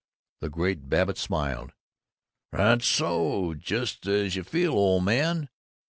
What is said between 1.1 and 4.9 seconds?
smiled. "That's so. Just as you feel,